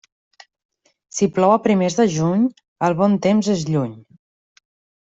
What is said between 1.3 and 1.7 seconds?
plou a